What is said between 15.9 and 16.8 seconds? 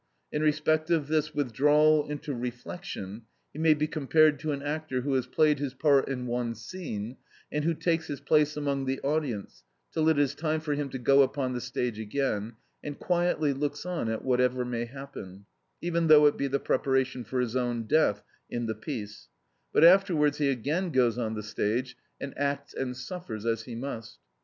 though it be the